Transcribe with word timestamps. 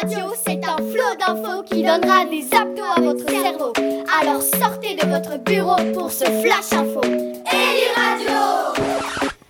Radio, 0.00 0.26
c'est 0.46 0.60
un 0.64 0.76
flot 0.76 1.16
d'infos 1.18 1.62
qui 1.64 1.82
donnera 1.82 2.24
des 2.24 2.46
abdos 2.54 2.84
à 2.96 3.00
votre 3.00 3.28
cerveau. 3.28 3.72
Alors 4.20 4.42
sortez 4.42 4.94
de 4.94 5.04
votre 5.08 5.38
bureau 5.42 5.74
pour 5.92 6.12
ce 6.12 6.24
flash 6.24 6.72
info. 6.72 7.00
Eli 7.02 7.88
Radio 7.96 8.84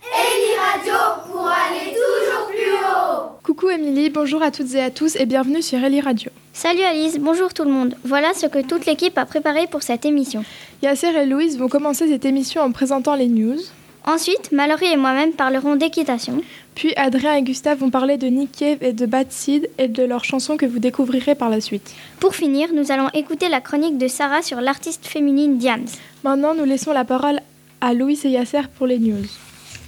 Eli 0.01 0.55
Radio 0.57 0.93
pour 1.31 1.45
aller 1.47 1.93
toujours 1.93 2.47
plus 2.47 2.73
haut 2.73 3.37
Coucou 3.43 3.69
Émilie, 3.69 4.09
bonjour 4.09 4.41
à 4.41 4.49
toutes 4.49 4.73
et 4.73 4.81
à 4.81 4.89
tous 4.89 5.17
et 5.17 5.27
bienvenue 5.27 5.61
sur 5.61 5.83
Eli 5.83 6.01
Radio. 6.01 6.31
Salut 6.53 6.81
Alice, 6.81 7.19
bonjour 7.19 7.53
tout 7.53 7.63
le 7.63 7.71
monde. 7.71 7.93
Voilà 8.03 8.33
ce 8.33 8.47
que 8.47 8.65
toute 8.65 8.87
l'équipe 8.87 9.17
a 9.19 9.25
préparé 9.25 9.67
pour 9.67 9.83
cette 9.83 10.05
émission. 10.05 10.43
Yasser 10.81 11.09
et 11.15 11.25
Louise 11.27 11.59
vont 11.59 11.69
commencer 11.69 12.07
cette 12.07 12.25
émission 12.25 12.63
en 12.63 12.71
présentant 12.71 13.13
les 13.13 13.27
news. 13.27 13.59
Ensuite, 14.05 14.51
Mallory 14.51 14.87
et 14.87 14.97
moi-même 14.97 15.33
parlerons 15.33 15.75
d'équitation. 15.75 16.41
Puis 16.79 16.93
Adrien 16.95 17.35
et 17.35 17.41
Gustave 17.41 17.79
vont 17.79 17.89
parler 17.89 18.15
de 18.15 18.27
Nick 18.27 18.53
Cave 18.53 18.77
et 18.79 18.93
de 18.93 19.05
Bad 19.05 19.33
Seed 19.33 19.69
et 19.77 19.89
de 19.89 20.01
leurs 20.01 20.23
chansons 20.23 20.55
que 20.55 20.65
vous 20.65 20.79
découvrirez 20.79 21.35
par 21.35 21.49
la 21.49 21.59
suite. 21.59 21.93
Pour 22.21 22.35
finir, 22.35 22.69
nous 22.73 22.93
allons 22.93 23.09
écouter 23.13 23.49
la 23.49 23.59
chronique 23.59 23.97
de 23.97 24.07
Sarah 24.07 24.41
sur 24.41 24.61
l'artiste 24.61 25.05
féminine 25.05 25.57
Diams. 25.57 25.89
Maintenant, 26.23 26.55
nous 26.55 26.63
laissons 26.63 26.93
la 26.93 27.03
parole 27.03 27.41
à 27.81 27.93
Louise 27.93 28.25
et 28.25 28.29
Yasser 28.29 28.61
pour 28.77 28.87
les 28.87 28.97
news. 28.97 29.25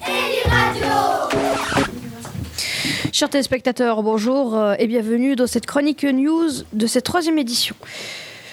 Radio 0.01 0.85
Chers 3.13 3.29
téléspectateurs, 3.29 4.03
bonjour 4.03 4.57
euh, 4.57 4.73
et 4.77 4.87
bienvenue 4.87 5.37
dans 5.37 5.47
cette 5.47 5.67
chronique 5.67 6.03
news 6.03 6.49
de 6.73 6.87
cette 6.87 7.05
troisième 7.05 7.37
édition. 7.37 7.77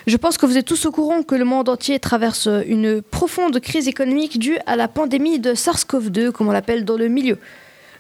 Je 0.07 0.17
pense 0.17 0.39
que 0.39 0.47
vous 0.47 0.57
êtes 0.57 0.65
tous 0.65 0.87
au 0.87 0.93
courant 0.93 1.25
que 1.25 1.35
le 1.35 1.45
monde 1.45 1.69
entier 1.69 1.99
traverse 1.99 2.49
une 2.69 3.03
profonde 3.03 3.59
crise 3.59 3.89
économique 3.89 4.39
due 4.39 4.59
à 4.67 4.77
la 4.77 4.87
pandémie 4.87 5.41
de 5.41 5.55
SARS-CoV-2, 5.55 6.31
comme 6.31 6.47
on 6.47 6.53
l'appelle 6.53 6.85
dans 6.85 6.97
le 6.97 7.09
milieu. 7.09 7.39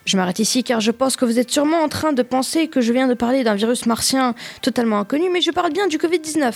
Je 0.09 0.17
m'arrête 0.17 0.39
ici 0.39 0.65
car 0.65 0.81
je 0.81 0.91
pense 0.91 1.17
que 1.17 1.27
vous 1.27 1.39
êtes 1.39 1.51
sûrement 1.51 1.83
en 1.83 1.89
train 1.91 2.15
de 2.15 2.23
penser 2.23 2.69
que 2.69 2.81
je 2.81 2.95
viens 2.95 3.09
de 3.09 3.13
parler 3.13 3.45
d'un 3.45 3.55
virus 3.55 3.85
martien 3.85 4.35
totalement 4.63 4.99
inconnu, 5.01 5.29
mais 5.29 5.43
je 5.43 5.51
parle 5.51 5.71
bien 5.71 5.87
du 5.87 5.99
Covid-19. 5.99 6.51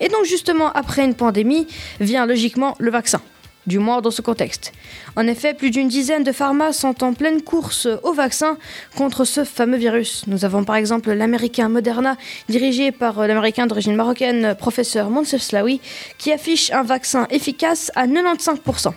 Et 0.00 0.08
donc 0.08 0.24
justement, 0.24 0.72
après 0.72 1.04
une 1.04 1.12
pandémie, 1.12 1.66
vient 2.00 2.24
logiquement 2.24 2.76
le 2.78 2.90
vaccin 2.90 3.20
du 3.66 3.78
moins 3.78 4.00
dans 4.00 4.10
ce 4.10 4.22
contexte. 4.22 4.72
En 5.14 5.26
effet, 5.26 5.52
plus 5.52 5.70
d'une 5.70 5.88
dizaine 5.88 6.24
de 6.24 6.32
pharma 6.32 6.72
sont 6.72 7.04
en 7.04 7.12
pleine 7.12 7.42
course 7.42 7.86
au 8.02 8.14
vaccin 8.14 8.56
contre 8.96 9.26
ce 9.26 9.44
fameux 9.44 9.76
virus. 9.76 10.24
Nous 10.26 10.46
avons 10.46 10.64
par 10.64 10.76
exemple 10.76 11.12
l'américain 11.12 11.68
Moderna, 11.68 12.16
dirigé 12.48 12.92
par 12.92 13.26
l'américain 13.26 13.66
d'origine 13.66 13.94
marocaine, 13.94 14.54
professeur 14.58 15.10
Monsef 15.10 15.42
Slaoui, 15.42 15.82
qui 16.16 16.32
affiche 16.32 16.72
un 16.72 16.82
vaccin 16.82 17.26
efficace 17.30 17.92
à 17.94 18.06
95%. 18.06 18.94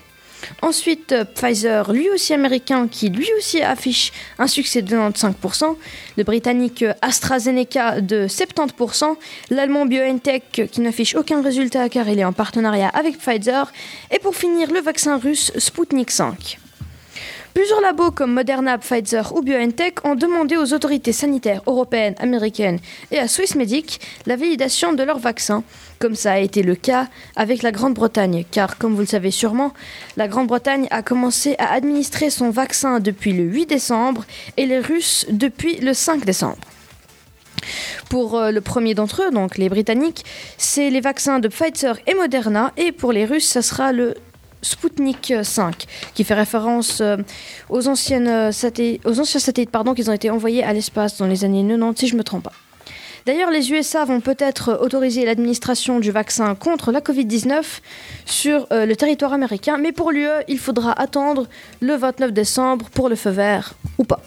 Ensuite, 0.62 1.16
Pfizer, 1.36 1.92
lui 1.92 2.10
aussi 2.10 2.34
américain, 2.34 2.88
qui 2.88 3.10
lui 3.10 3.28
aussi 3.38 3.62
affiche 3.62 4.12
un 4.40 4.48
succès 4.48 4.82
de 4.82 4.96
95%. 4.96 5.76
Le 6.18 6.24
britannique 6.24 6.86
AstraZeneca 7.02 8.02
de 8.02 8.28
70%. 8.28 9.16
L'allemand 9.50 9.86
BioNTech 9.86 10.70
qui 10.72 10.82
n'affiche 10.82 11.16
aucun 11.16 11.42
résultat 11.42 11.90
car 11.90 12.08
il 12.10 12.20
est 12.20 12.26
en 12.26 12.34
partenariat 12.34 12.90
avec 12.90 13.18
Pfizer. 13.18 13.72
Et 14.12 14.20
pour 14.20 14.36
finir, 14.36 14.72
le 14.72 14.80
vaccin 14.80 15.18
russe 15.18 15.52
Sputnik 15.58 16.12
5. 16.12 16.60
Plusieurs 17.54 17.82
labos 17.82 18.10
comme 18.10 18.34
Moderna, 18.34 18.80
Pfizer 18.80 19.36
ou 19.36 19.44
BioNTech 19.44 20.04
ont 20.06 20.16
demandé 20.16 20.58
aux 20.58 20.74
autorités 20.74 21.12
sanitaires 21.12 21.62
européennes, 21.68 22.16
américaines 22.18 22.80
et 23.12 23.20
à 23.20 23.28
Swissmedic 23.28 24.02
la 24.26 24.36
validation 24.36 24.94
de 24.94 25.04
leur 25.04 25.20
vaccin, 25.20 25.64
comme 26.00 26.16
ça 26.16 26.32
a 26.34 26.40
été 26.40 26.64
le 26.64 26.74
cas 26.74 27.08
avec 27.36 27.62
la 27.62 27.72
Grande-Bretagne, 27.72 28.44
car 28.50 28.80
comme 28.80 28.96
vous 28.96 29.02
le 29.02 29.06
savez 29.06 29.30
sûrement, 29.30 29.72
la 30.18 30.28
Grande-Bretagne 30.28 30.88
a 30.90 31.04
commencé 31.04 31.56
à 31.60 31.74
administrer 31.74 32.32
son 32.32 32.50
vaccin 32.50 33.00
depuis 33.00 33.34
le 33.34 33.44
8 33.44 33.68
décembre 33.68 34.26
et 34.58 34.66
les 34.66 34.80
Russes 34.80 35.28
depuis 35.30 35.78
le 35.78 35.94
5 35.94 36.26
décembre. 36.26 36.58
Pour 38.10 38.36
euh, 38.36 38.50
le 38.50 38.62
premier 38.62 38.96
d'entre 38.96 39.28
eux, 39.28 39.32
donc 39.32 39.60
les 39.60 39.70
Britanniques, 39.70 40.26
c'est 40.58 40.90
les 40.90 41.02
vaccins 41.02 41.38
de 41.38 41.50
Pfizer 41.50 42.00
et 42.08 42.16
Moderna, 42.16 42.74
et 42.78 42.92
pour 42.92 43.12
les 43.12 43.26
Russes, 43.26 43.48
ça 43.48 43.62
sera 43.62 43.92
le 43.92 44.16
Sputnik 44.64 45.34
5, 45.44 45.86
qui 46.16 46.24
fait 46.24 46.34
référence 46.34 47.02
euh, 47.02 47.18
euh, 47.18 47.24
aux 47.70 47.88
anciens 47.88 48.52
satellites 48.52 49.70
pardon, 49.70 49.94
qui 49.94 50.10
ont 50.10 50.14
été 50.14 50.30
envoyés 50.30 50.64
à 50.64 50.74
l'espace 50.74 51.18
dans 51.18 51.28
les 51.28 51.46
années 51.46 51.64
90, 51.64 52.00
si 52.00 52.08
je 52.08 52.14
ne 52.14 52.20
me 52.20 52.24
trompe 52.24 52.44
pas. 52.44 52.54
D'ailleurs, 53.26 53.52
les 53.52 53.72
USA 53.72 54.04
vont 54.04 54.20
peut-être 54.20 54.78
autoriser 54.82 55.24
l'administration 55.24 56.02
du 56.02 56.12
vaccin 56.12 56.56
contre 56.56 56.92
la 56.92 57.00
Covid-19 57.00 57.64
sur 58.26 58.68
euh, 58.72 58.86
le 58.86 58.96
territoire 58.98 59.32
américain, 59.32 59.78
mais 59.78 59.94
pour 59.94 60.12
l'UE, 60.12 60.28
il 60.50 60.60
faudra 60.60 60.92
attendre 61.00 61.48
le 61.80 61.96
29 61.96 62.34
décembre 62.34 62.90
pour 62.90 63.08
le 63.08 63.16
feu 63.16 63.30
vert 63.30 63.76
ou 63.98 64.04
pas. 64.04 64.22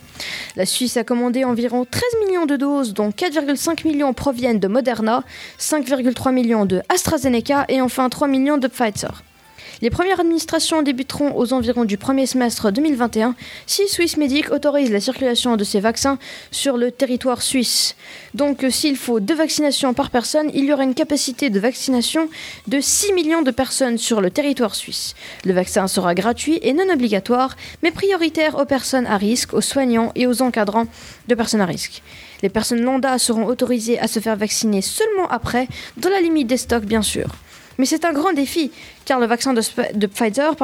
La 0.56 0.64
Suisse 0.64 0.96
a 0.96 1.04
commandé 1.04 1.44
environ 1.44 1.84
13 1.84 2.02
millions 2.26 2.46
de 2.46 2.56
doses, 2.56 2.94
dont 2.94 3.10
4,5 3.10 3.86
millions 3.86 4.14
proviennent 4.14 4.60
de 4.60 4.68
Moderna, 4.68 5.24
5,3 5.58 6.32
millions 6.32 6.64
de 6.64 6.80
AstraZeneca 6.88 7.66
et 7.68 7.82
enfin 7.82 8.08
3 8.08 8.28
millions 8.28 8.56
de 8.56 8.68
Pfizer. 8.68 9.22
Les 9.82 9.90
premières 9.90 10.20
administrations 10.20 10.80
débuteront 10.80 11.36
aux 11.36 11.52
environs 11.52 11.84
du 11.84 11.98
premier 11.98 12.24
semestre 12.24 12.72
2021 12.72 13.34
si 13.66 13.86
Swissmedic 13.88 14.50
autorise 14.50 14.90
la 14.90 15.00
circulation 15.00 15.56
de 15.56 15.64
ces 15.64 15.80
vaccins 15.80 16.18
sur 16.50 16.78
le 16.78 16.90
territoire 16.90 17.42
suisse. 17.42 17.94
Donc 18.32 18.64
euh, 18.64 18.70
s'il 18.70 18.96
faut 18.96 19.20
deux 19.20 19.34
vaccinations 19.34 19.92
par 19.92 20.08
personne, 20.08 20.50
il 20.54 20.64
y 20.64 20.72
aura 20.72 20.84
une 20.84 20.94
capacité 20.94 21.50
de 21.50 21.60
vaccination 21.60 22.30
de 22.68 22.80
6 22.80 23.12
millions 23.12 23.42
de 23.42 23.50
personnes 23.50 23.98
sur 23.98 24.22
le 24.22 24.30
territoire 24.30 24.74
suisse. 24.74 25.14
Le 25.44 25.52
vaccin 25.52 25.88
sera 25.88 26.14
gratuit 26.14 26.58
et 26.62 26.72
non 26.72 26.88
obligatoire, 26.90 27.54
mais 27.82 27.90
prioritaire 27.90 28.58
aux 28.58 28.64
personnes 28.64 29.06
à 29.06 29.18
risque, 29.18 29.52
aux 29.52 29.60
soignants 29.60 30.10
et 30.14 30.26
aux 30.26 30.40
encadrants 30.40 30.86
de 31.28 31.34
personnes 31.34 31.60
à 31.60 31.66
risque. 31.66 32.02
Les 32.42 32.48
personnes 32.48 32.80
lambda 32.80 33.18
seront 33.18 33.44
autorisées 33.44 33.98
à 33.98 34.08
se 34.08 34.20
faire 34.20 34.36
vacciner 34.36 34.80
seulement 34.80 35.28
après, 35.28 35.68
dans 35.98 36.08
la 36.08 36.20
limite 36.22 36.46
des 36.46 36.56
stocks 36.56 36.86
bien 36.86 37.02
sûr. 37.02 37.28
Mais 37.78 37.84
c'est 37.84 38.04
un 38.06 38.12
grand 38.12 38.32
défi, 38.32 38.70
car 39.06 39.18
le 39.18 39.26
vaccin 39.26 39.54
de, 39.54 40.06
Pfizer 40.06 40.54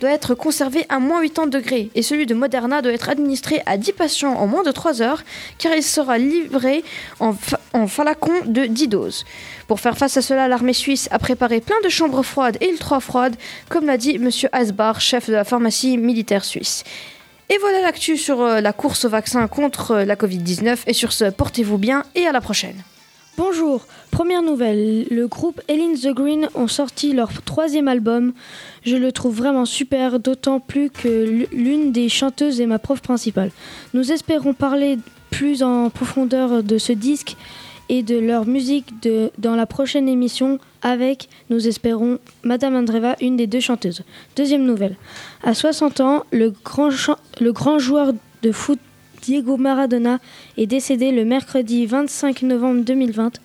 doit 0.00 0.10
être 0.10 0.34
conservé 0.34 0.84
à 0.88 0.98
moins 0.98 1.22
80 1.22 1.46
degrés 1.46 1.90
et 1.94 2.02
celui 2.02 2.26
de 2.26 2.34
Moderna 2.34 2.82
doit 2.82 2.92
être 2.92 3.08
administré 3.08 3.62
à 3.66 3.76
10 3.76 3.92
patients 3.92 4.34
en 4.34 4.48
moins 4.48 4.64
de 4.64 4.72
3 4.72 5.02
heures, 5.02 5.22
car 5.58 5.72
il 5.74 5.82
sera 5.84 6.18
livré 6.18 6.82
en, 7.20 7.36
en 7.74 7.86
de 8.46 8.66
10 8.66 8.88
doses. 8.88 9.24
Pour 9.68 9.78
faire 9.78 9.96
face 9.96 10.16
à 10.16 10.22
cela, 10.22 10.48
l'armée 10.48 10.72
suisse 10.72 11.08
a 11.12 11.18
préparé 11.18 11.60
plein 11.60 11.80
de 11.84 11.88
chambres 11.88 12.22
froides 12.22 12.56
et 12.60 12.70
ultra 12.70 12.98
froides, 12.98 13.36
comme 13.68 13.86
l'a 13.86 13.96
dit 13.96 14.16
M. 14.16 14.30
Asbar, 14.50 15.00
chef 15.00 15.28
de 15.28 15.34
la 15.34 15.44
pharmacie 15.44 15.98
militaire 15.98 16.44
suisse. 16.44 16.84
Et 17.48 17.58
voilà 17.58 17.82
l'actu 17.82 18.16
sur 18.16 18.40
euh, 18.40 18.60
la 18.62 18.72
course 18.72 19.04
au 19.04 19.10
vaccin 19.10 19.46
contre 19.46 19.90
euh, 19.90 20.04
la 20.06 20.16
Covid-19. 20.16 20.78
Et 20.86 20.94
sur 20.94 21.12
ce, 21.12 21.26
portez-vous 21.26 21.76
bien 21.76 22.02
et 22.14 22.26
à 22.26 22.32
la 22.32 22.40
prochaine. 22.40 22.82
Bonjour, 23.38 23.86
première 24.10 24.42
nouvelle, 24.42 25.06
le 25.10 25.26
groupe 25.26 25.62
Ellen 25.66 25.94
the 25.94 26.08
Green 26.08 26.48
ont 26.54 26.68
sorti 26.68 27.14
leur 27.14 27.42
troisième 27.42 27.88
album. 27.88 28.34
Je 28.84 28.94
le 28.94 29.10
trouve 29.10 29.34
vraiment 29.34 29.64
super, 29.64 30.20
d'autant 30.20 30.60
plus 30.60 30.90
que 30.90 31.46
l'une 31.50 31.92
des 31.92 32.10
chanteuses 32.10 32.60
est 32.60 32.66
ma 32.66 32.78
prof 32.78 33.00
principale. 33.00 33.50
Nous 33.94 34.12
espérons 34.12 34.52
parler 34.52 34.98
plus 35.30 35.62
en 35.62 35.88
profondeur 35.88 36.62
de 36.62 36.76
ce 36.76 36.92
disque 36.92 37.36
et 37.88 38.02
de 38.02 38.18
leur 38.18 38.44
musique 38.44 38.92
dans 39.38 39.56
la 39.56 39.64
prochaine 39.64 40.10
émission 40.10 40.58
avec, 40.82 41.30
nous 41.48 41.66
espérons, 41.66 42.18
Madame 42.42 42.76
Andreva, 42.76 43.16
une 43.22 43.38
des 43.38 43.46
deux 43.46 43.60
chanteuses. 43.60 44.02
Deuxième 44.36 44.64
nouvelle, 44.64 44.96
à 45.42 45.54
60 45.54 46.00
ans, 46.00 46.24
le 46.32 46.52
grand, 46.64 46.90
le 47.40 47.52
grand 47.52 47.78
joueur 47.78 48.12
de 48.42 48.52
foot 48.52 48.78
Diego 49.22 49.56
Maradona 49.56 50.18
est 50.58 50.66
décédé 50.66 51.12
le 51.12 51.24
mercredi 51.24 51.86
25 51.86 52.42
novembre 52.42 52.82
2020. 52.82 53.38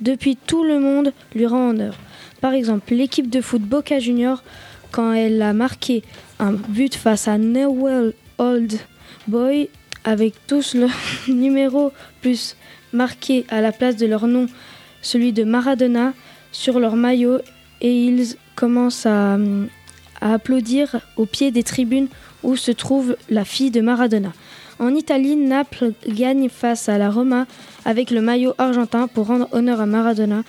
Depuis, 0.00 0.36
tout 0.36 0.64
le 0.64 0.80
monde 0.80 1.12
lui 1.36 1.46
rend 1.46 1.70
honneur. 1.70 1.94
Par 2.40 2.54
exemple, 2.54 2.92
l'équipe 2.92 3.30
de 3.30 3.40
foot 3.40 3.62
Boca 3.62 4.00
Junior, 4.00 4.42
quand 4.90 5.12
elle 5.12 5.40
a 5.40 5.52
marqué 5.52 6.02
un 6.40 6.52
but 6.52 6.96
face 6.96 7.28
à 7.28 7.38
Newell 7.38 8.14
Old 8.38 8.72
Boy, 9.28 9.68
avec 10.02 10.34
tous 10.48 10.74
leurs 10.74 10.90
numéros 11.28 11.92
plus 12.20 12.56
marqués 12.92 13.46
à 13.48 13.60
la 13.60 13.70
place 13.70 13.96
de 13.96 14.06
leur 14.06 14.26
nom, 14.26 14.46
celui 15.02 15.32
de 15.32 15.44
Maradona, 15.44 16.14
sur 16.50 16.80
leur 16.80 16.96
maillot, 16.96 17.38
et 17.80 17.92
ils 17.92 18.34
commencent 18.56 19.06
à 19.06 19.38
applaudir 20.20 21.00
au 21.16 21.26
pied 21.26 21.52
des 21.52 21.62
tribunes 21.62 22.08
où 22.42 22.56
se 22.56 22.72
trouve 22.72 23.16
la 23.30 23.44
fille 23.44 23.70
de 23.70 23.80
Maradona. 23.80 24.32
En 24.82 24.96
Italie, 24.96 25.36
Naples 25.36 25.92
gagne 26.08 26.48
face 26.48 26.88
à 26.88 26.98
la 26.98 27.08
Roma 27.08 27.46
avec 27.84 28.10
le 28.10 28.20
maillot 28.20 28.54
argentin 28.58 29.06
pour 29.06 29.28
rendre 29.28 29.46
honneur 29.52 29.80
à 29.80 29.86
Maradona. 29.86 30.42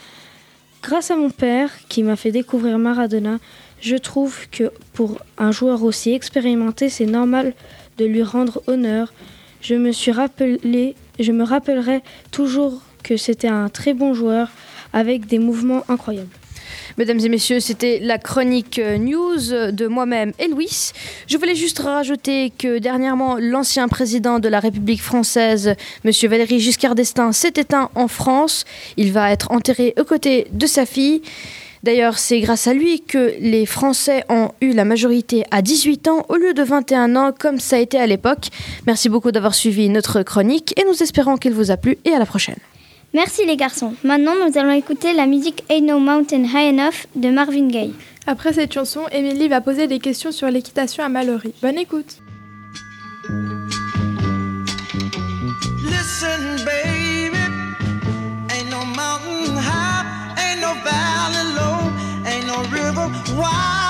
Grâce 0.82 1.12
à 1.12 1.16
mon 1.16 1.30
père, 1.30 1.70
qui 1.88 2.02
m'a 2.02 2.16
fait 2.16 2.32
découvrir 2.32 2.80
Maradona, 2.80 3.38
je 3.80 3.96
trouve 3.96 4.50
que 4.50 4.72
pour 4.94 5.20
un 5.38 5.52
joueur 5.52 5.84
aussi 5.84 6.14
expérimenté, 6.14 6.90
c'est 6.90 7.06
normal 7.06 7.54
de 8.00 8.06
lui 8.06 8.24
rendre 8.24 8.64
honneur. 8.66 9.14
Je 9.62 9.76
me 9.76 9.92
suis 9.92 10.12
rappelé, 10.12 10.96
je 11.20 11.32
me 11.32 11.44
rappellerai 11.44 12.02
toujours 12.32 12.82
que 13.04 13.18
c'était 13.18 13.50
un 13.50 13.70
très 13.70 13.94
bon 13.94 14.16
joueur 14.16 14.50
avec 14.94 15.28
des 15.28 15.38
mouvements 15.38 15.84
incroyables. 15.90 16.43
Mesdames 16.98 17.20
et 17.20 17.30
messieurs, 17.30 17.60
c'était 17.60 18.00
la 18.02 18.18
chronique 18.18 18.80
euh, 18.80 18.98
news 18.98 19.72
de 19.72 19.88
moi-même 19.88 20.34
et 20.40 20.48
Louis. 20.48 20.92
Je 21.28 21.38
voulais 21.38 21.56
juste 21.56 21.80
rajouter 21.80 22.52
que 22.58 22.80
dernièrement, 22.80 23.38
l'ancien 23.40 23.88
président 23.88 24.40
de 24.40 24.48
la 24.48 24.60
République 24.60 25.02
française, 25.02 25.76
Monsieur 26.04 26.30
Valéry 26.30 26.60
Giscard 26.60 26.96
d'Estaing, 26.96 27.32
s'est 27.32 27.54
éteint 27.56 27.90
en 27.96 28.08
France. 28.08 28.66
Il 28.98 29.12
va 29.12 29.32
être 29.32 29.52
enterré 29.52 29.94
aux 30.00 30.04
côtés 30.04 30.48
de 30.52 30.68
sa 30.68 30.86
fille. 30.86 31.22
D'ailleurs, 31.84 32.18
c'est 32.18 32.40
grâce 32.40 32.68
à 32.68 32.74
lui 32.74 33.02
que 33.02 33.34
les 33.40 33.66
Français 33.66 34.24
ont 34.30 34.50
eu 34.62 34.72
la 34.72 34.86
majorité 34.86 35.44
à 35.52 35.62
18 35.62 36.08
ans 36.08 36.26
au 36.30 36.38
lieu 36.38 36.54
de 36.54 36.64
21 36.64 37.18
ans 37.18 37.34
comme 37.38 37.60
ça 37.60 37.76
a 37.76 37.80
été 37.80 38.00
à 38.00 38.08
l'époque. 38.08 38.48
Merci 38.88 39.10
beaucoup 39.10 39.34
d'avoir 39.34 39.54
suivi 39.54 39.90
notre 39.90 40.24
chronique 40.24 40.74
et 40.80 40.86
nous 40.86 41.04
espérons 41.04 41.36
qu'elle 41.36 41.54
vous 41.54 41.72
a 41.72 41.78
plu 41.78 41.98
et 42.06 42.12
à 42.12 42.20
la 42.20 42.26
prochaine. 42.26 42.56
Merci 43.14 43.46
les 43.46 43.58
garçons. 43.58 43.94
Maintenant, 44.04 44.34
nous 44.34 44.58
allons 44.58 44.72
écouter 44.72 45.14
la 45.14 45.28
musique 45.28 45.64
Ain't 45.70 45.86
No 45.86 46.00
Mountain 46.00 46.46
High 46.46 46.74
Enough 46.74 47.06
de 47.16 47.30
Marvin 47.30 47.68
Gaye. 47.68 47.94
Après 48.26 48.54
cette 48.54 48.74
chanson, 48.74 49.02
Émilie 49.12 49.48
va 49.48 49.62
poser 49.62 49.86
des 49.86 50.00
questions 50.00 50.32
sur 50.32 50.50
l'équitation 50.50 51.04
à 51.04 51.10
Mallory. 51.10 51.54
Bonne 51.62 51.78
écoute. 51.78 52.18
Listen, 55.86 56.58
baby, 56.66 57.38
ain't 58.50 58.70
no 58.72 58.84
mountain 58.96 59.58
high, 59.58 60.06
ain't 60.38 60.62
no 60.62 60.74
valley 60.84 61.44
low, 61.56 61.92
ain't 62.26 62.48
no 62.48 62.64
river 62.72 63.12
wide 63.38 63.83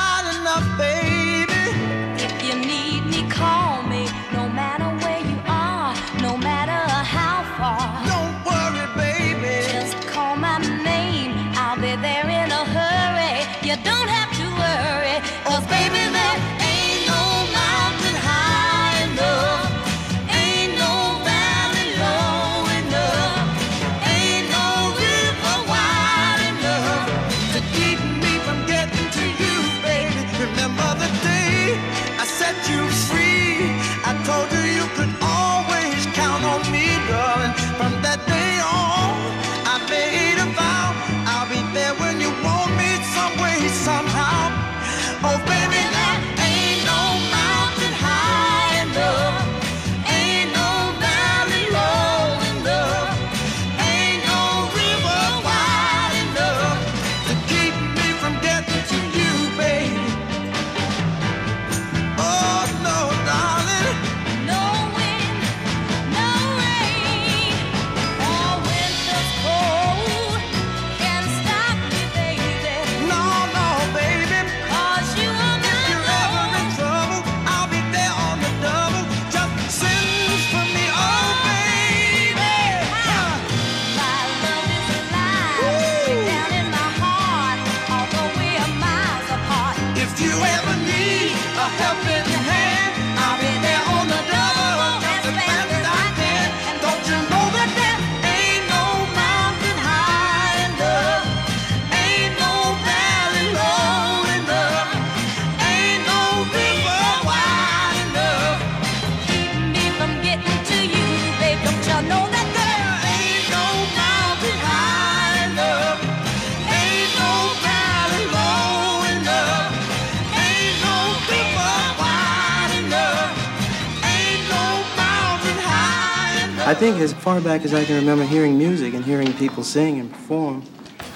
think 126.84 127.00
as 127.00 127.14
far 127.14 127.40
back 127.40 127.64
as 127.64 127.74
I 127.74 127.86
can 127.86 127.96
remember 127.96 128.26
hearing 128.26 128.58
music 128.58 128.94
and 128.94 129.06
hearing 129.06 129.32
people 129.36 129.64
sing 129.64 130.02
and 130.02 130.12
perform, 130.12 130.64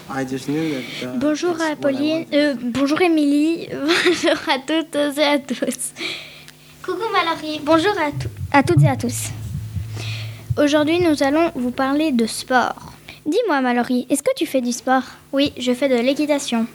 I 0.10 0.24
just 0.24 0.48
knew 0.48 0.72
that. 0.72 0.86
Uh, 1.04 1.18
Bonjour 1.20 1.60
à 1.62 1.76
Pauline, 1.76 2.26
euh, 2.32 2.56
bonjour 2.58 3.02
Émilie, 3.02 3.68
bonjour 4.06 4.38
à 4.48 4.60
toutes 4.60 5.18
et 5.18 5.24
à 5.26 5.40
tous. 5.40 5.92
Coucou 6.82 7.04
Mallory, 7.12 7.60
bonjour 7.66 7.92
à, 8.00 8.58
à 8.58 8.64
toutes 8.64 8.82
et 8.82 8.88
à 8.88 8.96
tous. 8.96 9.32
Aujourd'hui, 10.58 11.02
nous 11.02 11.22
allons 11.22 11.52
vous 11.54 11.72
parler 11.72 12.14
de 12.14 12.26
sport. 12.28 12.94
Dis-moi 13.26 13.60
Mallory, 13.60 14.08
est-ce 14.10 14.24
que 14.24 14.34
tu 14.38 14.46
fais 14.46 14.62
du 14.62 14.72
sport? 14.72 15.04
Oui, 15.34 15.52
je 15.58 15.74
fais 15.74 15.90
de 15.90 15.96
l'équitation. 15.96 16.66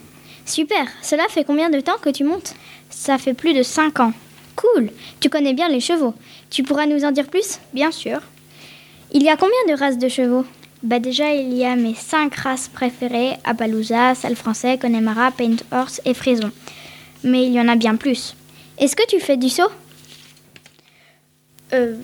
Super, 0.44 0.84
cela 1.00 1.24
fait 1.30 1.44
combien 1.44 1.70
de 1.70 1.80
temps 1.80 1.96
que 1.98 2.10
tu 2.10 2.24
montes? 2.24 2.54
Ça 2.90 3.16
fait 3.16 3.32
plus 3.32 3.54
de 3.54 3.62
5 3.62 4.00
ans. 4.00 4.12
Cool, 4.54 4.90
tu 5.18 5.30
connais 5.30 5.54
bien 5.54 5.70
les 5.70 5.80
chevaux. 5.80 6.12
Tu 6.50 6.62
pourras 6.62 6.84
nous 6.84 7.06
en 7.06 7.10
dire 7.10 7.28
plus? 7.28 7.58
Bien 7.72 7.90
sûr. 7.90 8.20
Il 9.14 9.22
y 9.22 9.28
a 9.28 9.36
combien 9.36 9.52
de 9.68 9.78
races 9.78 9.98
de 9.98 10.08
chevaux? 10.08 10.46
Bah 10.82 10.98
déjà, 10.98 11.34
il 11.34 11.52
y 11.52 11.66
a 11.66 11.76
mes 11.76 11.94
5 11.94 12.34
races 12.34 12.68
préférées, 12.68 13.34
Appaloosa, 13.44 14.14
Sale 14.14 14.36
Français, 14.36 14.78
Connemara, 14.78 15.30
Paint 15.32 15.56
Horse 15.70 16.00
et 16.06 16.14
Frison. 16.14 16.50
Mais 17.22 17.44
il 17.44 17.52
y 17.52 17.60
en 17.60 17.68
a 17.68 17.76
bien 17.76 17.96
plus. 17.96 18.34
Est-ce 18.78 18.96
que 18.96 19.06
tu 19.06 19.20
fais 19.20 19.36
du 19.36 19.50
saut? 19.50 19.70
Euh, 21.74 21.96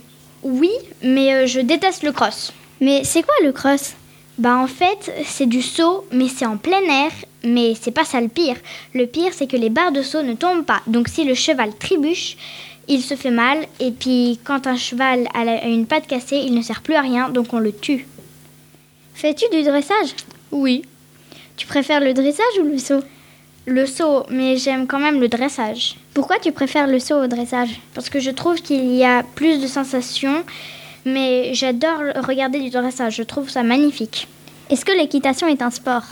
oui, 0.42 0.70
mais 1.02 1.32
euh, 1.32 1.46
je 1.46 1.60
déteste 1.60 2.02
le 2.02 2.12
cross. 2.12 2.52
Mais 2.82 3.04
c'est 3.04 3.22
quoi 3.22 3.34
le 3.42 3.52
cross? 3.52 3.94
Bah 4.36 4.56
en 4.58 4.66
fait, 4.66 5.10
c'est 5.24 5.46
du 5.46 5.62
saut, 5.62 6.04
mais 6.12 6.28
c'est 6.28 6.46
en 6.46 6.58
plein 6.58 6.82
air. 6.82 7.10
Mais 7.42 7.74
c'est 7.74 7.90
pas 7.90 8.04
ça 8.04 8.20
le 8.20 8.28
pire. 8.28 8.56
Le 8.94 9.06
pire, 9.06 9.32
c'est 9.32 9.46
que 9.46 9.56
les 9.56 9.70
barres 9.70 9.92
de 9.92 10.02
saut 10.02 10.22
ne 10.22 10.34
tombent 10.34 10.66
pas. 10.66 10.82
Donc 10.86 11.08
si 11.08 11.24
le 11.24 11.34
cheval 11.34 11.74
trébuche, 11.74 12.36
il 12.88 13.02
se 13.02 13.14
fait 13.14 13.30
mal. 13.30 13.66
Et 13.80 13.92
puis 13.92 14.40
quand 14.44 14.66
un 14.66 14.76
cheval 14.76 15.28
a 15.34 15.66
une 15.66 15.86
patte 15.86 16.06
cassée, 16.06 16.42
il 16.44 16.54
ne 16.54 16.62
sert 16.62 16.82
plus 16.82 16.94
à 16.94 17.02
rien, 17.02 17.28
donc 17.28 17.52
on 17.52 17.58
le 17.58 17.72
tue. 17.72 18.06
Fais-tu 19.14 19.44
du 19.50 19.62
dressage? 19.62 20.14
Oui. 20.50 20.82
Tu 21.56 21.66
préfères 21.66 22.00
le 22.00 22.14
dressage 22.14 22.58
ou 22.60 22.64
le 22.64 22.78
saut? 22.78 23.02
Le 23.66 23.84
saut, 23.84 24.24
mais 24.30 24.56
j'aime 24.56 24.86
quand 24.86 25.00
même 25.00 25.20
le 25.20 25.28
dressage. 25.28 25.96
Pourquoi 26.14 26.38
tu 26.38 26.52
préfères 26.52 26.86
le 26.86 26.98
saut 26.98 27.22
au 27.22 27.26
dressage? 27.26 27.80
Parce 27.94 28.08
que 28.08 28.20
je 28.20 28.30
trouve 28.30 28.62
qu'il 28.62 28.94
y 28.94 29.04
a 29.04 29.22
plus 29.34 29.60
de 29.60 29.66
sensations, 29.66 30.42
mais 31.04 31.52
j'adore 31.52 32.00
regarder 32.24 32.60
du 32.60 32.70
dressage, 32.70 33.16
je 33.16 33.22
trouve 33.24 33.50
ça 33.50 33.62
magnifique. 33.62 34.26
Est-ce 34.70 34.84
que 34.84 34.92
l'équitation 34.92 35.48
est 35.48 35.62
un 35.62 35.70
sport? 35.70 36.04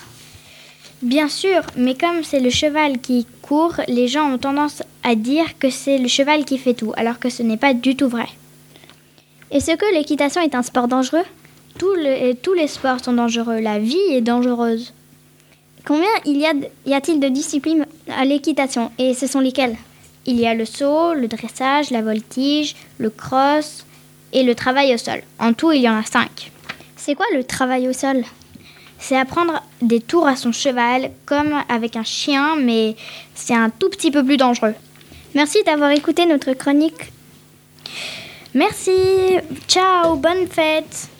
Bien 1.02 1.28
sûr, 1.28 1.60
mais 1.76 1.94
comme 1.94 2.24
c'est 2.24 2.40
le 2.40 2.50
cheval 2.50 2.98
qui 2.98 3.26
court, 3.42 3.74
les 3.86 4.08
gens 4.08 4.32
ont 4.32 4.38
tendance 4.38 4.82
à 5.06 5.14
dire 5.14 5.56
que 5.60 5.70
c'est 5.70 5.98
le 5.98 6.08
cheval 6.08 6.44
qui 6.44 6.58
fait 6.58 6.74
tout, 6.74 6.92
alors 6.96 7.20
que 7.20 7.30
ce 7.30 7.44
n'est 7.44 7.56
pas 7.56 7.74
du 7.74 7.94
tout 7.94 8.08
vrai. 8.08 8.26
Est-ce 9.52 9.76
que 9.76 9.94
l'équitation 9.94 10.40
est 10.40 10.56
un 10.56 10.64
sport 10.64 10.88
dangereux? 10.88 11.24
Tous 11.78 11.94
les, 11.94 12.34
tous 12.34 12.54
les 12.54 12.66
sports 12.66 13.04
sont 13.04 13.12
dangereux, 13.12 13.60
la 13.60 13.78
vie 13.78 14.08
est 14.10 14.20
dangereuse. 14.20 14.92
Combien 15.86 16.08
il 16.24 16.38
y, 16.38 16.46
a, 16.46 16.54
y 16.86 16.94
a-t-il 16.94 17.20
de 17.20 17.28
disciplines 17.28 17.86
à 18.08 18.24
l'équitation? 18.24 18.90
Et 18.98 19.14
ce 19.14 19.28
sont 19.28 19.38
lesquelles? 19.38 19.76
Il 20.24 20.40
y 20.40 20.46
a 20.48 20.54
le 20.54 20.64
saut, 20.64 21.14
le 21.14 21.28
dressage, 21.28 21.90
la 21.90 22.02
voltige, 22.02 22.74
le 22.98 23.10
cross 23.10 23.86
et 24.32 24.42
le 24.42 24.56
travail 24.56 24.92
au 24.92 24.98
sol. 24.98 25.22
En 25.38 25.52
tout, 25.52 25.70
il 25.70 25.82
y 25.82 25.88
en 25.88 25.96
a 25.96 26.02
cinq. 26.02 26.50
C'est 26.96 27.14
quoi 27.14 27.26
le 27.32 27.44
travail 27.44 27.86
au 27.86 27.92
sol? 27.92 28.24
C'est 28.98 29.16
apprendre 29.16 29.62
des 29.82 30.00
tours 30.00 30.26
à 30.26 30.34
son 30.34 30.50
cheval, 30.50 31.12
comme 31.26 31.62
avec 31.68 31.94
un 31.94 32.02
chien, 32.02 32.56
mais 32.56 32.96
c'est 33.36 33.54
un 33.54 33.70
tout 33.70 33.90
petit 33.90 34.10
peu 34.10 34.24
plus 34.24 34.38
dangereux. 34.38 34.74
Merci 35.36 35.62
d'avoir 35.64 35.90
écouté 35.90 36.24
notre 36.24 36.54
chronique. 36.54 37.12
Merci, 38.54 39.36
ciao, 39.68 40.16
bonne 40.16 40.46
fête. 40.46 41.10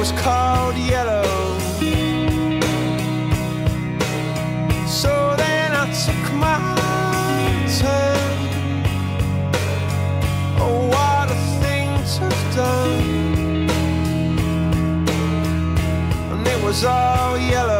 Out 0.00 0.76
yellow. 0.76 1.58
So 4.86 5.34
then 5.36 5.72
I 5.74 5.84
took 6.04 6.32
my 6.32 6.58
turn. 7.78 8.82
Oh, 10.58 10.88
what 10.88 11.30
a 11.30 11.38
thing 11.60 11.88
to 12.12 12.22
have 12.34 12.54
done. 12.56 13.68
And 16.32 16.46
it 16.46 16.64
was 16.64 16.84
all 16.84 17.38
yellow. 17.38 17.79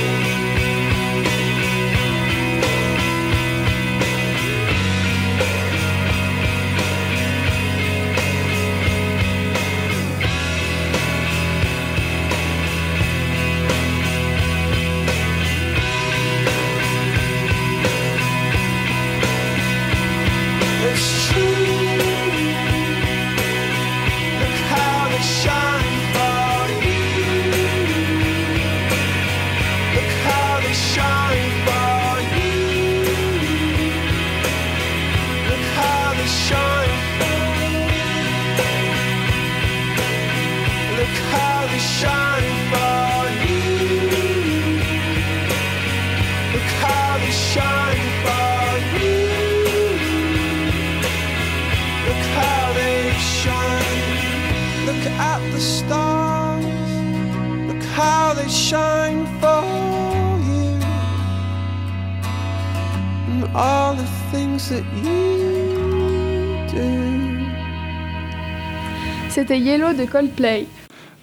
C'était 69.51 69.63
Yellow 69.63 69.91
de 69.91 70.05
Coldplay. 70.05 70.65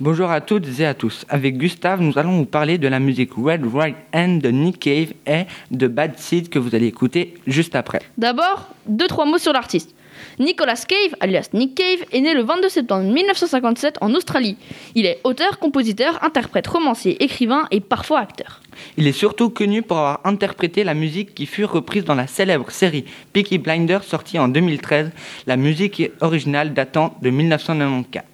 Bonjour 0.00 0.30
à 0.30 0.42
toutes 0.42 0.80
et 0.80 0.84
à 0.84 0.92
tous. 0.92 1.24
Avec 1.30 1.56
Gustave, 1.56 2.02
nous 2.02 2.18
allons 2.18 2.36
vous 2.36 2.44
parler 2.44 2.76
de 2.76 2.86
la 2.86 3.00
musique 3.00 3.30
Red 3.32 3.64
Right 3.72 3.96
Hand 4.14 4.42
de 4.42 4.50
Nick 4.50 4.80
Cave 4.80 5.14
et 5.26 5.44
de 5.70 5.88
Bad 5.88 6.18
Seed 6.18 6.50
que 6.50 6.58
vous 6.58 6.74
allez 6.74 6.88
écouter 6.88 7.38
juste 7.46 7.74
après. 7.74 8.00
D'abord, 8.18 8.68
deux 8.86 9.06
trois 9.06 9.24
mots 9.24 9.38
sur 9.38 9.54
l'artiste. 9.54 9.94
Nicolas 10.38 10.84
Cave, 10.86 11.14
alias 11.20 11.48
Nick 11.52 11.74
Cave, 11.74 12.06
est 12.12 12.20
né 12.20 12.34
le 12.34 12.42
22 12.42 12.68
septembre 12.68 13.04
1957 13.04 13.98
en 14.00 14.14
Australie. 14.14 14.56
Il 14.94 15.06
est 15.06 15.20
auteur, 15.24 15.58
compositeur, 15.58 16.22
interprète, 16.22 16.66
romancier, 16.66 17.22
écrivain 17.22 17.66
et 17.70 17.80
parfois 17.80 18.20
acteur. 18.20 18.60
Il 18.96 19.06
est 19.06 19.12
surtout 19.12 19.50
connu 19.50 19.82
pour 19.82 19.98
avoir 19.98 20.20
interprété 20.24 20.84
la 20.84 20.94
musique 20.94 21.34
qui 21.34 21.46
fut 21.46 21.64
reprise 21.64 22.04
dans 22.04 22.14
la 22.14 22.26
célèbre 22.26 22.70
série 22.70 23.04
Peaky 23.32 23.58
Blinders 23.58 24.04
sortie 24.04 24.38
en 24.38 24.48
2013, 24.48 25.10
la 25.46 25.56
musique 25.56 26.02
originale 26.20 26.74
datant 26.74 27.16
de 27.22 27.30
1994. 27.30 28.24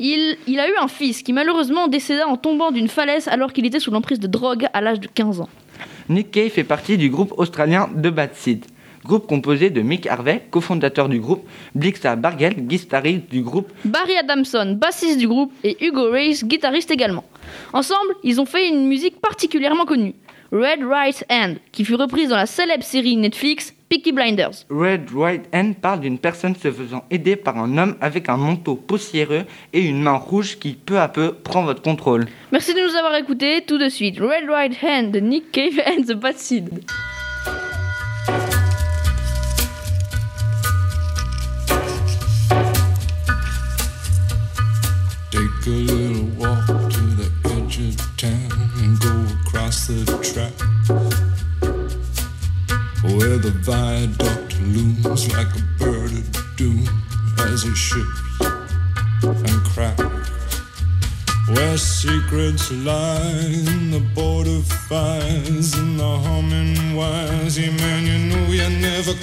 Il, 0.00 0.36
il 0.46 0.60
a 0.60 0.68
eu 0.68 0.74
un 0.80 0.86
fils 0.86 1.22
qui 1.22 1.32
malheureusement 1.32 1.88
décéda 1.88 2.26
en 2.28 2.36
tombant 2.36 2.70
d'une 2.70 2.88
falaise 2.88 3.26
alors 3.26 3.52
qu'il 3.52 3.66
était 3.66 3.80
sous 3.80 3.90
l'emprise 3.90 4.20
de 4.20 4.28
drogue 4.28 4.68
à 4.72 4.80
l'âge 4.80 5.00
de 5.00 5.08
15 5.08 5.40
ans. 5.40 5.48
Nick 6.08 6.30
Cave 6.30 6.50
fait 6.50 6.64
partie 6.64 6.96
du 6.96 7.10
groupe 7.10 7.34
australien 7.36 7.88
The 7.94 8.08
Bad 8.08 8.34
Seed, 8.34 8.64
groupe 9.04 9.26
composé 9.26 9.70
de 9.70 9.80
Mick 9.80 10.06
Harvey, 10.06 10.42
cofondateur 10.50 11.08
du 11.08 11.20
groupe, 11.20 11.46
Blixa 11.74 12.16
Bargeld, 12.16 12.66
guitariste 12.66 13.30
du 13.30 13.42
groupe, 13.42 13.70
Barry 13.84 14.16
Adamson, 14.16 14.76
bassiste 14.78 15.18
du 15.18 15.28
groupe, 15.28 15.52
et 15.64 15.76
Hugo 15.84 16.10
Reyes, 16.10 16.40
guitariste 16.44 16.90
également. 16.90 17.24
Ensemble, 17.72 18.14
ils 18.22 18.40
ont 18.40 18.46
fait 18.46 18.68
une 18.68 18.86
musique 18.86 19.20
particulièrement 19.20 19.84
connue, 19.84 20.14
Red 20.52 20.82
Right 20.82 21.24
Hand, 21.30 21.58
qui 21.72 21.84
fut 21.84 21.94
reprise 21.94 22.30
dans 22.30 22.36
la 22.36 22.46
célèbre 22.46 22.84
série 22.84 23.16
Netflix 23.16 23.74
Peaky 23.88 24.12
Blinders. 24.12 24.64
Red 24.70 25.10
Right 25.14 25.44
Hand 25.54 25.76
parle 25.76 26.00
d'une 26.00 26.18
personne 26.18 26.54
se 26.54 26.70
faisant 26.70 27.04
aider 27.10 27.36
par 27.36 27.56
un 27.56 27.78
homme 27.78 27.96
avec 28.00 28.28
un 28.28 28.36
manteau 28.36 28.74
poussiéreux 28.74 29.44
et 29.72 29.80
une 29.80 30.02
main 30.02 30.16
rouge 30.16 30.58
qui 30.58 30.72
peu 30.74 30.98
à 30.98 31.08
peu 31.08 31.32
prend 31.32 31.64
votre 31.64 31.82
contrôle. 31.82 32.26
Merci 32.52 32.74
de 32.74 32.80
nous 32.80 32.96
avoir 32.96 33.14
écoutés. 33.16 33.62
Tout 33.66 33.78
de 33.78 33.88
suite, 33.88 34.18
Red 34.20 34.48
Right 34.48 34.76
Hand 34.82 35.10
de 35.12 35.20
Nick 35.20 35.52
Cave 35.52 35.80
and 35.86 36.02
the 36.02 36.14
Bad 36.14 36.36
Seed. 36.36 36.84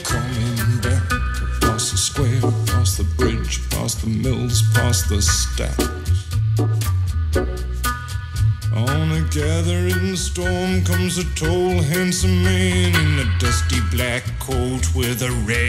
Coming 0.04 0.82
back 0.82 1.16
Across 1.58 1.92
the 1.92 1.98
square, 1.98 2.42
past 2.68 2.98
the 2.98 3.04
bridge, 3.18 3.70
past 3.70 4.02
the 4.02 4.08
mills, 4.08 4.62
past 4.74 5.10
the 5.10 5.22
stacks. 5.22 5.90
On 8.74 9.12
a 9.12 9.22
gathering 9.30 10.16
storm 10.16 10.84
comes 10.84 11.18
a 11.18 11.26
tall, 11.36 11.82
handsome 11.82 12.44
man 12.44 12.96
in 12.96 13.28
a 13.28 13.40
dusty 13.40 13.82
black 13.92 14.24
coat 14.40 14.96
with 14.96 15.22
a 15.22 15.32
red 15.46 15.65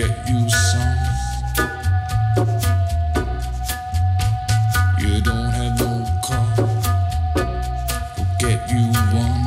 get 0.00 0.28
you 0.30 0.48
some. 0.48 0.96
You 4.98 5.20
don't 5.20 5.52
have 5.60 5.78
no 5.78 5.92
car, 6.24 6.48
we'll 8.16 8.26
get 8.38 8.60
you 8.72 8.86
one. 9.12 9.46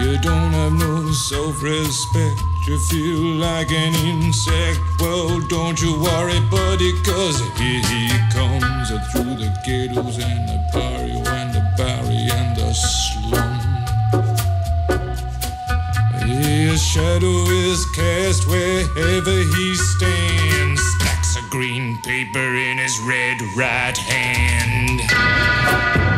You 0.00 0.18
don't 0.18 0.52
have 0.52 0.74
no 0.74 1.10
self-respect, 1.12 2.38
you 2.66 2.78
feel 2.90 3.22
like 3.46 3.72
an 3.72 3.94
insect. 3.94 4.80
Well, 5.00 5.40
don't 5.48 5.80
you 5.80 5.98
worry, 5.98 6.40
buddy, 6.50 6.92
cause 7.04 7.40
here 7.56 7.82
he 7.94 8.08
comes 8.36 8.90
through 9.12 9.36
the 9.42 9.50
ghettos 9.64 10.18
and 10.18 10.46
the 10.46 10.58
barrio 10.74 10.89
shadow 17.00 17.48
is 17.48 17.86
cast 17.86 18.46
wherever 18.46 19.30
he 19.30 19.74
stands. 19.74 20.82
Stacks 20.82 21.36
of 21.36 21.48
green 21.48 21.96
paper 22.02 22.38
in 22.38 22.76
his 22.76 23.00
red 23.00 23.40
right 23.56 23.96
hand. 23.96 26.09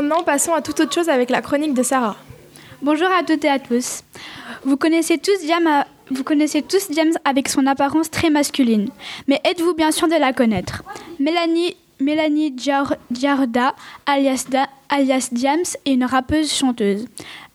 Maintenant, 0.00 0.22
passons 0.22 0.54
à 0.54 0.62
toute 0.62 0.80
autre 0.80 0.94
chose 0.94 1.10
avec 1.10 1.28
la 1.28 1.42
chronique 1.42 1.74
de 1.74 1.82
Sarah. 1.82 2.16
Bonjour 2.80 3.08
à 3.10 3.22
toutes 3.22 3.44
et 3.44 3.50
à 3.50 3.58
tous. 3.58 4.02
Vous 4.64 4.78
connaissez 4.78 5.18
tous 5.18 5.44
James 5.46 7.12
avec 7.26 7.50
son 7.50 7.66
apparence 7.66 8.10
très 8.10 8.30
masculine, 8.30 8.88
mais 9.28 9.42
êtes-vous 9.44 9.74
bien 9.74 9.90
sûr 9.90 10.08
de 10.08 10.14
la 10.14 10.32
connaître? 10.32 10.82
Mélanie, 11.18 11.76
Mélanie 12.00 12.56
alias, 14.06 15.28
Diams, 15.32 15.60
est 15.84 15.92
une 15.92 16.04
rappeuse 16.04 16.50
chanteuse. 16.50 17.04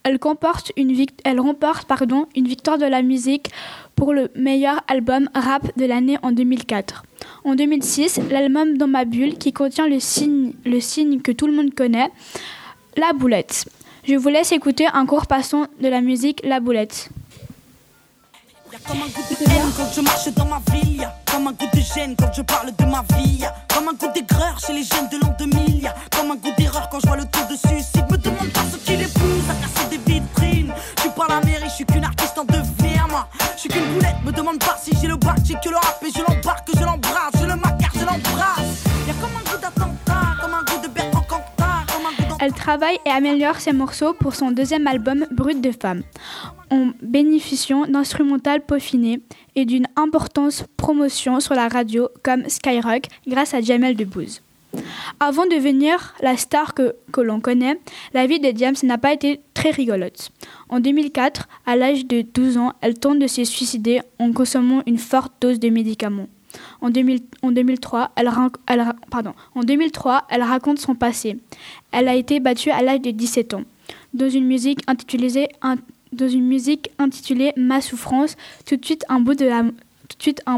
Elle, 0.04 0.20
remporte 0.22 0.72
une 0.78 0.94
victoire 0.94 2.78
de 2.78 2.86
la 2.86 3.02
musique 3.02 3.50
pour 3.96 4.14
le 4.14 4.30
meilleur 4.36 4.82
album 4.88 5.30
rap 5.34 5.78
de 5.78 5.86
l'année 5.86 6.18
en 6.22 6.32
2004. 6.32 7.04
En 7.44 7.56
2006, 7.56 8.20
l'album 8.30 8.78
Dans 8.78 8.88
ma 8.88 9.06
bulle, 9.06 9.38
qui 9.38 9.54
contient 9.54 9.88
le 9.88 10.00
signe, 10.00 10.54
le 10.66 10.80
signe 10.80 11.22
que 11.22 11.32
tout 11.32 11.48
le 11.48 11.54
monde 11.54 11.74
connaît, 11.74 12.10
La 12.98 13.14
Boulette. 13.14 13.66
Je 14.08 14.16
vous 14.16 14.30
laisse 14.30 14.52
écouter 14.52 14.88
un 14.94 15.06
court 15.06 15.28
passant 15.28 15.68
de 15.82 15.88
la 15.88 16.02
musique 16.02 16.42
La 16.44 16.60
Boulette. 16.60 17.10
Comme 18.88 18.98
un 18.98 19.06
goût 19.06 19.22
de 19.32 19.50
haine 19.50 19.72
quand 19.78 19.92
je 19.96 20.02
marche 20.02 20.28
dans 20.36 20.46
ma 20.46 20.62
ville, 20.72 20.98
y'a 20.98 21.16
comme 21.32 21.48
un 21.48 21.54
goût 21.54 21.66
de 21.74 21.80
gêne 21.80 22.16
quand 22.20 22.32
je 22.36 22.42
parle 22.42 22.76
de 22.76 22.86
ma 22.86 23.04
vie, 23.16 23.38
y'a 23.40 23.56
comme 23.74 23.88
un 23.88 23.94
goût 23.94 24.12
d'aigreur 24.14 24.60
chez 24.60 24.74
les 24.74 24.84
jeunes 24.84 25.08
de 25.10 25.18
l'an 25.18 25.34
2000, 25.40 25.82
y'a 25.82 25.96
comme 26.12 26.32
un 26.32 26.36
goût 26.36 26.52
d'erreur 26.58 26.90
quand 26.92 27.00
je 27.00 27.08
vois 27.08 27.16
le 27.16 27.24
taux 27.24 27.46
de 27.50 27.56
suicide. 27.56 27.95
Travaille 42.78 43.00
et 43.06 43.10
améliore 43.10 43.62
ses 43.62 43.72
morceaux 43.72 44.12
pour 44.12 44.36
son 44.36 44.52
deuxième 44.52 44.86
album 44.86 45.26
Brut 45.32 45.62
de 45.62 45.72
femme, 45.72 46.04
en 46.70 46.90
bénéficiant 47.02 47.86
d'instrumentales 47.86 48.66
peaufinées 48.66 49.22
et 49.56 49.64
d'une 49.64 49.88
importante 49.96 50.66
promotion 50.76 51.40
sur 51.40 51.54
la 51.54 51.70
radio 51.70 52.10
comme 52.22 52.50
Skyrock 52.50 53.04
grâce 53.26 53.54
à 53.54 53.62
Jamel 53.62 53.96
Debbouze. 53.96 54.42
Avant 55.22 55.46
de 55.46 55.56
devenir 55.56 56.16
la 56.20 56.36
star 56.36 56.74
que, 56.74 57.22
l'on 57.22 57.40
connaît, 57.40 57.80
la 58.14 58.28
vie 58.28 58.42
de 58.42 58.52
James 58.58 58.76
n'a 58.84 58.98
pas 58.98 59.14
été 59.14 59.40
très 59.54 59.72
rigolote. 59.72 60.32
En 60.68 60.82
2004, 60.82 61.48
à 61.66 61.78
l'âge 61.78 62.06
de 62.06 62.24
12 62.24 62.58
ans, 62.58 62.74
elle 62.82 63.00
tente 63.00 63.20
de 63.20 63.28
se 63.28 63.46
suicider 63.46 64.02
en 64.20 64.34
consommant 64.34 64.84
une 64.86 64.98
forte 64.98 65.32
dose 65.40 65.62
de 65.62 65.70
médicaments. 65.70 66.28
En, 66.82 66.90
2000 66.90 67.22
en 67.42 67.52
2003, 67.52 68.12
elle, 68.16 68.30
ran- 68.30 68.50
elle 68.68 68.82
ra- 68.82 68.96
pardon, 69.10 69.34
en 69.56 69.62
2003, 69.62 70.26
elle 70.30 70.44
raconte 70.44 70.80
son 70.80 70.96
passé. 70.96 71.38
Elle 71.92 72.08
a 72.08 72.16
été 72.16 72.40
battue 72.40 72.72
à 72.72 72.82
l'âge 72.82 73.02
de 73.02 73.12
17 73.12 73.54
ans. 73.54 73.64
Dans 74.14 74.30
une 74.30 74.46
musique 74.46 74.80
intitulée, 74.88 75.48
dans 76.14 76.28
une 76.30 76.46
musique 76.46 76.90
intitulée 77.00 77.54
Ma 77.58 77.82
souffrance, 77.82 78.36
tout 78.66 78.78
de 78.78 78.86
suite 78.86 79.04
un 79.10 79.20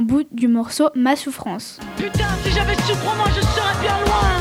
bout 0.01 0.23
du 0.32 0.47
morceau 0.47 0.89
Ma 0.95 1.15
souffrance. 1.15 1.80
Putain, 1.97 2.27
si 2.43 2.51
j'avais 2.51 2.75
su, 2.75 2.93
crois-moi, 3.01 3.27
je 3.36 3.41
serais 3.41 3.82
bien 3.82 3.97
loin. 4.06 4.37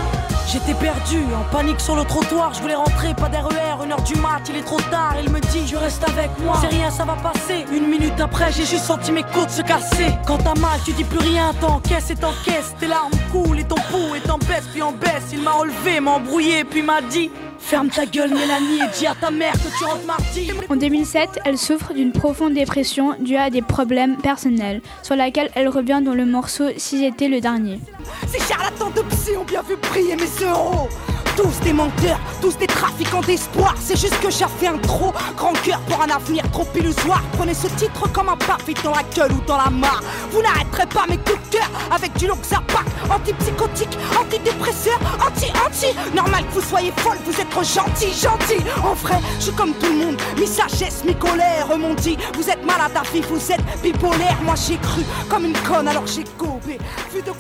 J'étais 0.47 0.75
perdu, 0.75 1.19
en 1.35 1.43
panique 1.53 1.81
sur 1.81 1.97
le 1.97 2.05
trottoir, 2.05 2.55
je 2.55 2.63
voulais 2.63 2.77
rentrer, 2.77 3.15
pas 3.15 3.29
d'RER, 3.29 3.85
une 3.85 3.91
heure 3.91 4.03
du 4.03 4.15
mat, 4.15 4.41
il 4.49 4.57
est 4.57 4.63
trop 4.63 4.81
tard, 4.93 5.17
il 5.21 5.29
me 5.29 5.41
dit, 5.41 5.67
je 5.67 5.77
reste 5.77 6.09
avec 6.09 6.31
moi, 6.39 6.57
c'est 6.61 6.69
rien, 6.69 6.89
ça 6.89 7.05
va 7.05 7.17
passer. 7.17 7.67
Une 7.73 7.89
minute 7.89 8.21
après, 8.21 8.53
j'ai 8.53 8.65
juste 8.65 8.85
senti 8.85 9.11
mes 9.11 9.25
côtes 9.25 9.51
se 9.51 9.63
casser. 9.63 10.15
Quand 10.25 10.39
t'as 10.39 10.55
mal, 10.55 10.79
tu 10.85 10.93
dis 10.93 11.03
plus 11.03 11.19
rien, 11.19 11.53
t'encaisses 11.61 12.11
et 12.11 12.17
t'encaisses, 12.17 12.77
tes 12.79 12.87
larmes 12.87 13.11
coulent 13.33 13.59
et 13.59 13.65
ton 13.65 13.75
pouls 13.91 14.15
est 14.15 14.31
en 14.31 14.39
baisse, 14.39 14.69
puis 14.73 14.83
en 14.83 14.93
baisse. 14.93 15.33
Il 15.33 15.43
m'a 15.43 15.51
relevé, 15.51 15.99
m'a 15.99 16.13
embrouillé, 16.13 16.63
puis 16.63 16.83
m'a 16.83 17.01
dit, 17.03 17.31
ferme 17.59 17.89
ta 17.89 18.07
gueule, 18.07 18.31
Mélanie, 18.31 18.81
et 18.81 18.99
dis 18.99 19.07
à 19.07 19.15
ta 19.15 19.31
mère 19.31 19.53
que 19.53 19.79
tu 19.79 19.85
rentres 19.85 20.07
mardi. 20.07 20.51
En 20.69 20.77
2007, 20.77 21.41
elle 21.45 21.59
souffre 21.59 21.93
d'une 21.93 22.13
profonde 22.13 22.55
dépression 22.55 23.15
due 23.19 23.37
à 23.37 23.51
des 23.51 23.63
problèmes 23.63 24.17
personnels, 24.17 24.81
sur 25.03 25.17
laquelle 25.17 25.51
elle 25.55 25.69
revient 25.69 26.01
dans 26.05 26.15
le 26.15 26.27
morceau 26.27 26.65
Si 26.77 26.99
j'étais 26.99 27.29
le 27.29 27.41
dernier. 27.41 27.81
Ces 28.29 28.41
charlatans 28.41 28.91
de 28.91 29.03
psy 29.03 29.37
ont 29.37 29.45
bien 29.45 29.63
briller 29.83 30.17
mes 30.17 30.47
euros. 30.47 30.89
Tous 31.37 31.61
des 31.63 31.75
menteurs, 31.75 32.19
tous 32.41 32.57
des 32.57 32.67
trafiquants 32.67 33.21
d'espoir. 33.21 33.75
C'est 33.79 34.01
juste 34.01 34.19
que 34.21 34.31
j'avais 34.31 34.69
un 34.69 34.79
trop 34.79 35.13
grand 35.37 35.53
cœur 35.63 35.79
pour 35.81 36.01
un 36.03 36.09
avenir 36.09 36.51
trop 36.51 36.67
illusoire. 36.75 37.23
Prenez 37.37 37.53
ce 37.53 37.67
titre 37.67 38.11
comme 38.11 38.31
un 38.31 38.37
parfait 38.37 38.73
dans 38.83 38.93
la 38.93 39.03
gueule 39.15 39.33
ou 39.33 39.41
dans 39.47 39.59
la 39.59 39.69
mare. 39.69 40.03
Vous 40.31 40.41
n'arrêterez 40.41 40.87
pas 40.87 41.05
mes 41.07 41.19
coups 41.19 41.39
de 41.51 41.59
cœur 41.59 41.71
avec 41.91 42.17
du 42.17 42.27
Loxapac, 42.27 42.87
antipsychotique, 43.11 43.99
antidépresseur, 44.19 44.99
anti-anti. 45.21 45.89
Normal 46.15 46.43
que 46.47 46.55
vous 46.55 46.67
soyez 46.67 46.93
folle, 46.97 47.19
vous 47.27 47.39
êtes 47.39 47.53
gentil, 47.53 48.13
gentil. 48.19 48.65
En 48.83 48.95
vrai, 48.95 49.19
je 49.39 49.45
suis 49.45 49.53
comme 49.53 49.75
tout 49.75 49.93
le 49.93 50.07
monde, 50.07 50.17
mi-sagesse, 50.39 51.05
mi-colère. 51.05 51.69
Eux 51.71 51.77
m'ont 51.77 51.95
dit, 51.95 52.17
vous 52.35 52.49
êtes 52.49 52.65
malade 52.65 52.93
à 52.97 53.03
vie, 53.13 53.21
vous 53.29 53.53
êtes 53.53 53.61
bipolaire. 53.83 54.39
Moi 54.43 54.55
j'ai 54.67 54.79
cru 54.79 55.03
comme 55.29 55.45
une 55.45 55.59
conne, 55.69 55.87
alors 55.87 56.07
j'ai 56.07 56.25
gobé. 56.39 56.79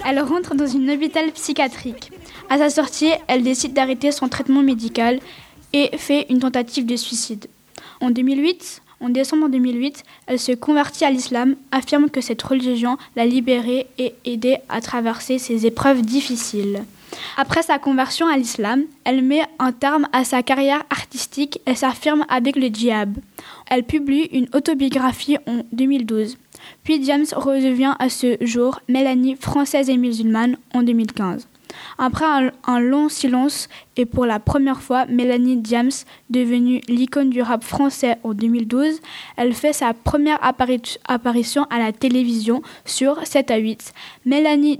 Elle 0.04 0.20
rentre 0.20 0.54
dans 0.54 0.66
une 0.66 0.90
hôpital 0.90 1.32
psychiatrique. 1.32 2.12
À 2.48 2.58
sa 2.58 2.70
sortie, 2.70 3.10
elle 3.26 3.42
décide 3.42 3.72
d'arrêter 3.72 4.12
son 4.12 4.28
traitement 4.28 4.62
médical 4.62 5.18
et 5.72 5.96
fait 5.96 6.26
une 6.30 6.38
tentative 6.38 6.86
de 6.86 6.94
suicide. 6.94 7.46
En 8.00 8.10
2008, 8.10 8.82
en 9.00 9.08
décembre 9.08 9.48
2008, 9.48 10.04
elle 10.26 10.38
se 10.38 10.52
convertit 10.52 11.04
à 11.04 11.10
l'islam, 11.10 11.56
affirme 11.72 12.08
que 12.08 12.20
cette 12.20 12.42
religion 12.42 12.98
l'a 13.16 13.26
libérée 13.26 13.88
et 13.98 14.14
aidée 14.24 14.58
à 14.68 14.80
traverser 14.80 15.38
ses 15.38 15.66
épreuves 15.66 16.02
difficiles. 16.02 16.84
Après 17.36 17.62
sa 17.62 17.78
conversion 17.78 18.28
à 18.28 18.36
l'islam, 18.36 18.84
elle 19.04 19.22
met 19.22 19.42
un 19.58 19.72
terme 19.72 20.06
à 20.12 20.24
sa 20.24 20.42
carrière 20.42 20.84
artistique 20.90 21.60
et 21.66 21.74
s'affirme 21.74 22.24
avec 22.28 22.56
le 22.56 22.68
djihad. 22.68 23.16
Elle 23.68 23.84
publie 23.84 24.28
une 24.32 24.48
autobiographie 24.54 25.38
en 25.46 25.62
2012. 25.72 26.36
Puis 26.84 27.04
James 27.04 27.26
redevient 27.34 27.94
à 27.98 28.08
ce 28.08 28.36
jour 28.40 28.80
Mélanie 28.88 29.36
française 29.36 29.90
et 29.90 29.96
musulmane 29.96 30.56
en 30.72 30.82
2015. 30.82 31.46
Après 31.98 32.24
un, 32.66 32.80
long 32.80 33.08
silence 33.08 33.68
et 33.96 34.04
pour 34.06 34.26
la 34.26 34.38
première 34.38 34.82
fois, 34.82 35.06
Mélanie 35.06 35.60
James, 35.64 35.90
devenue 36.30 36.80
l'icône 36.88 37.30
du 37.30 37.42
rap 37.42 37.64
français 37.64 38.18
en 38.24 38.34
2012, 38.34 39.00
elle 39.36 39.54
fait 39.54 39.72
sa 39.72 39.94
première 39.94 40.38
appari- 40.42 40.98
apparition 41.06 41.66
à 41.70 41.78
la 41.78 41.92
télévision 41.92 42.62
sur 42.84 43.26
7 43.26 43.50
à 43.50 43.56
8. 43.56 43.92
Mélanie 44.24 44.78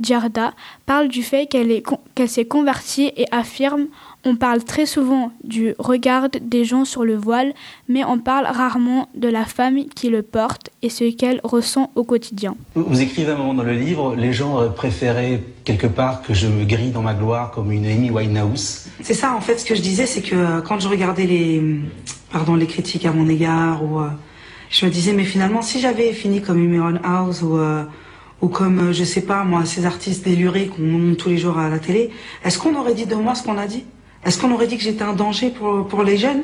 Jarda 0.00 0.54
parle 0.86 1.08
du 1.08 1.22
fait 1.22 1.46
qu'elle 1.46 2.28
s'est 2.28 2.44
convertie 2.44 3.12
et 3.16 3.26
affirme 3.30 3.86
on 4.26 4.34
parle 4.34 4.64
très 4.64 4.86
souvent 4.86 5.30
du 5.44 5.74
regard 5.78 6.28
des 6.40 6.64
gens 6.64 6.84
sur 6.84 7.04
le 7.04 7.16
voile, 7.16 7.54
mais 7.88 8.04
on 8.04 8.18
parle 8.18 8.46
rarement 8.46 9.08
de 9.14 9.28
la 9.28 9.44
femme 9.44 9.84
qui 9.94 10.08
le 10.10 10.22
porte 10.22 10.70
et 10.82 10.90
ce 10.90 11.04
qu'elle 11.14 11.40
ressent 11.44 11.90
au 11.94 12.02
quotidien. 12.02 12.56
Vous 12.74 13.00
écrivez 13.00 13.32
un 13.32 13.36
moment 13.36 13.54
dans 13.54 13.62
le 13.62 13.74
livre, 13.74 14.16
les 14.16 14.32
gens 14.32 14.54
auraient 14.54 14.74
préféré 14.74 15.44
quelque 15.64 15.86
part 15.86 16.22
que 16.22 16.34
je 16.34 16.48
me 16.48 16.64
grille 16.64 16.90
dans 16.90 17.02
ma 17.02 17.14
gloire 17.14 17.52
comme 17.52 17.70
une 17.70 17.86
Amy 17.86 18.10
Winehouse. 18.10 18.88
C'est 19.00 19.14
ça, 19.14 19.34
en 19.34 19.40
fait, 19.40 19.58
ce 19.58 19.64
que 19.64 19.76
je 19.76 19.82
disais, 19.82 20.06
c'est 20.06 20.22
que 20.22 20.34
euh, 20.34 20.60
quand 20.60 20.80
je 20.80 20.88
regardais 20.88 21.26
les, 21.26 21.62
pardon, 22.32 22.56
les 22.56 22.66
critiques 22.66 23.06
à 23.06 23.12
mon 23.12 23.28
égard, 23.28 23.84
ou, 23.84 24.00
euh, 24.00 24.08
je 24.70 24.84
me 24.86 24.90
disais, 24.90 25.12
mais 25.12 25.24
finalement, 25.24 25.62
si 25.62 25.80
j'avais 25.80 26.12
fini 26.12 26.42
comme 26.42 26.58
Amy 26.58 26.80
Winehouse 26.80 27.44
ou, 27.44 27.56
euh, 27.58 27.84
ou 28.40 28.48
comme, 28.48 28.88
euh, 28.88 28.92
je 28.92 29.04
sais 29.04 29.22
pas, 29.22 29.44
moi, 29.44 29.64
ces 29.64 29.86
artistes 29.86 30.24
délurés 30.24 30.66
qu'on 30.66 30.82
montre 30.82 31.24
tous 31.24 31.28
les 31.28 31.38
jours 31.38 31.58
à 31.58 31.68
la 31.68 31.78
télé, 31.78 32.10
est-ce 32.44 32.58
qu'on 32.58 32.74
aurait 32.74 32.94
dit 32.94 33.06
de 33.06 33.14
moi 33.14 33.34
ce 33.34 33.42
qu'on 33.42 33.58
a 33.58 33.66
dit? 33.66 33.84
Est-ce 34.24 34.38
qu'on 34.38 34.50
aurait 34.52 34.66
dit 34.66 34.76
que 34.76 34.82
j'étais 34.82 35.02
un 35.02 35.12
danger 35.12 35.50
pour, 35.50 35.86
pour 35.86 36.02
les 36.02 36.16
jeunes? 36.16 36.42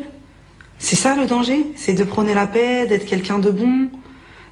C'est 0.79 0.97
ça 0.97 1.17
le 1.17 1.27
danger? 1.27 1.67
C'est 1.77 1.95
de 1.95 2.05
prôner 2.05 2.35
la 2.35 2.47
paix, 2.47 2.87
d'être 2.87 3.07
quelqu'un 3.07 3.39
de 3.39 3.51
bon, 3.51 3.91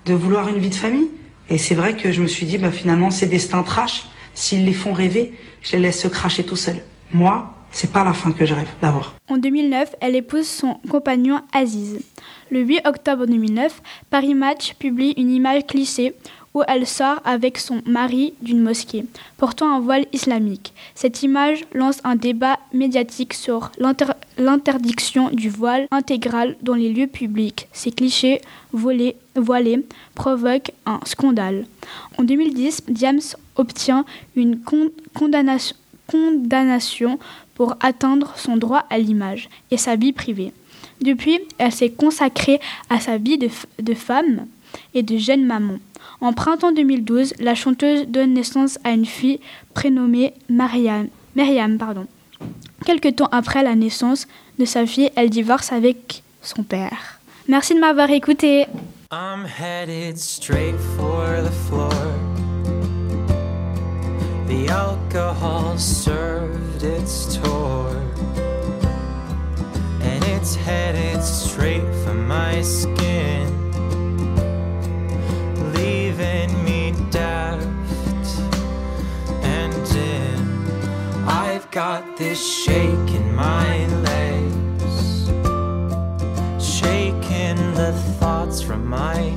de 0.06 0.14
vouloir 0.14 0.48
une 0.48 0.58
vie 0.58 0.70
de 0.70 0.74
famille? 0.74 1.08
Et 1.48 1.58
c'est 1.58 1.74
vrai 1.74 1.96
que 1.96 2.12
je 2.12 2.22
me 2.22 2.26
suis 2.28 2.46
dit, 2.46 2.58
bah, 2.58 2.70
finalement, 2.70 3.10
ces 3.10 3.26
destins 3.26 3.62
trash, 3.62 4.06
s'ils 4.34 4.64
les 4.64 4.72
font 4.72 4.92
rêver, 4.92 5.32
je 5.62 5.72
les 5.72 5.78
laisse 5.80 6.00
se 6.00 6.08
cracher 6.08 6.44
tout 6.44 6.56
seuls. 6.56 6.82
Moi, 7.12 7.52
c'est 7.72 7.92
pas 7.92 8.04
la 8.04 8.12
fin 8.12 8.32
que 8.32 8.44
je 8.44 8.54
rêve. 8.54 8.68
En 9.28 9.36
2009, 9.36 9.94
elle 10.00 10.16
épouse 10.16 10.46
son 10.46 10.74
compagnon 10.90 11.40
Aziz. 11.52 11.98
Le 12.50 12.60
8 12.62 12.80
octobre 12.86 13.26
2009, 13.26 13.80
Paris 14.10 14.34
Match 14.34 14.74
publie 14.74 15.12
une 15.16 15.30
image 15.30 15.66
cliché 15.66 16.14
où 16.52 16.62
elle 16.66 16.84
sort 16.84 17.20
avec 17.24 17.58
son 17.58 17.80
mari 17.86 18.34
d'une 18.42 18.60
mosquée, 18.60 19.04
portant 19.36 19.72
un 19.72 19.78
voile 19.78 20.06
islamique. 20.12 20.72
Cette 20.96 21.22
image 21.22 21.64
lance 21.72 22.00
un 22.02 22.16
débat 22.16 22.58
médiatique 22.74 23.34
sur 23.34 23.70
l'inter- 23.78 24.14
l'interdiction 24.36 25.30
du 25.30 25.48
voile 25.48 25.86
intégral 25.92 26.56
dans 26.62 26.74
les 26.74 26.92
lieux 26.92 27.06
publics. 27.06 27.68
Ces 27.72 27.92
clichés 27.92 28.40
volés, 28.72 29.14
voilés 29.36 29.86
provoquent 30.16 30.72
un 30.86 30.98
scandale. 31.04 31.66
En 32.18 32.24
2010, 32.24 32.82
James 32.94 33.20
obtient 33.54 34.04
une 34.34 34.58
con- 34.58 34.90
condamnation, 35.14 35.76
condamnation 36.08 37.20
pour 37.60 37.76
atteindre 37.80 38.32
son 38.36 38.56
droit 38.56 38.86
à 38.88 38.96
l'image 38.96 39.50
et 39.70 39.76
sa 39.76 39.94
vie 39.94 40.14
privée. 40.14 40.54
Depuis, 41.02 41.40
elle 41.58 41.70
s'est 41.70 41.90
consacrée 41.90 42.58
à 42.88 43.00
sa 43.00 43.18
vie 43.18 43.36
de, 43.36 43.50
de 43.82 43.92
femme 43.92 44.46
et 44.94 45.02
de 45.02 45.18
jeune 45.18 45.44
maman. 45.44 45.74
En 46.22 46.32
printemps 46.32 46.72
2012, 46.72 47.34
la 47.38 47.54
chanteuse 47.54 48.06
donne 48.08 48.32
naissance 48.32 48.78
à 48.82 48.92
une 48.92 49.04
fille 49.04 49.40
prénommée 49.74 50.32
Mariam. 50.48 51.08
Pardon. 51.78 52.06
Quelque 52.86 53.10
temps 53.10 53.28
après 53.30 53.62
la 53.62 53.74
naissance 53.74 54.26
de 54.58 54.64
sa 54.64 54.86
fille, 54.86 55.10
elle 55.14 55.28
divorce 55.28 55.70
avec 55.70 56.22
son 56.40 56.62
père. 56.62 57.20
Merci 57.46 57.74
de 57.74 57.80
m'avoir 57.80 58.08
écouté. 58.08 58.64
I'm 59.12 59.44
headed 59.44 60.16
straight 60.16 60.76
for 60.96 61.42
the 61.44 61.52
floor. 61.68 62.19
The 64.50 64.66
alcohol 64.66 65.78
served 65.78 66.82
its 66.82 67.36
tour, 67.36 67.96
and 70.02 70.24
it's 70.24 70.56
headed 70.56 71.22
straight 71.22 71.88
for 72.02 72.14
my 72.14 72.60
skin, 72.60 73.46
leaving 75.72 76.64
me 76.64 76.92
daft 77.10 78.26
and 79.44 79.72
dim. 79.88 81.28
I've 81.28 81.70
got 81.70 82.16
this 82.16 82.40
shake 82.44 83.14
in 83.14 83.32
my 83.32 83.86
legs, 84.08 85.28
shaking 86.60 87.74
the 87.74 87.92
thoughts 88.18 88.60
from 88.60 88.84
my 88.84 89.32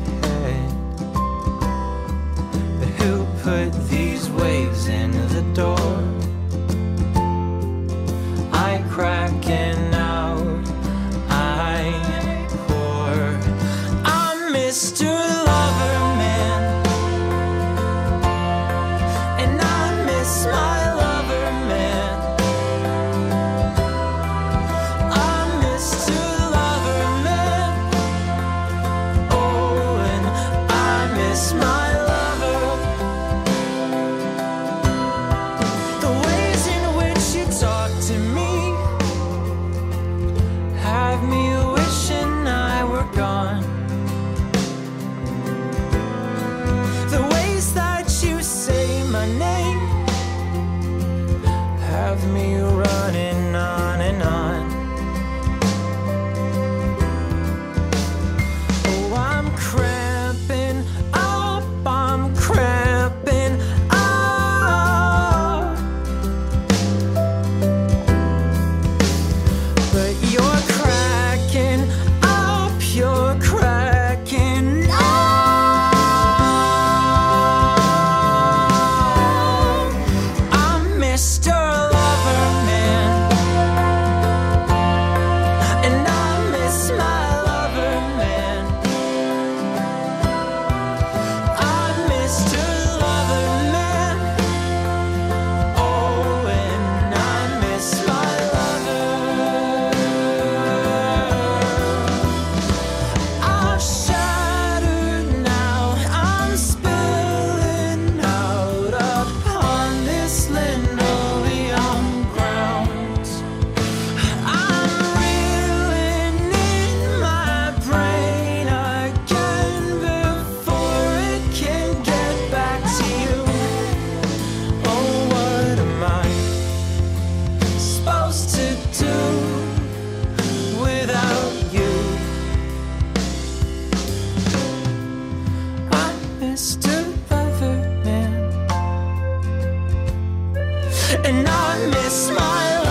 and 141.15 141.47
I 141.47 141.86
miss 141.88 142.32
my 142.32 142.83